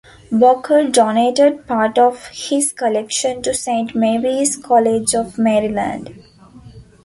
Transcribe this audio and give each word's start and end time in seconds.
Bocour 0.31 0.91
donated 0.91 1.67
part 1.67 1.99
of 1.99 2.25
his 2.29 2.73
collection 2.73 3.39
to 3.43 3.53
Saint 3.53 3.93
Mary's 3.93 4.57
College 4.57 5.13
of 5.13 5.37
Maryland. 5.37 6.23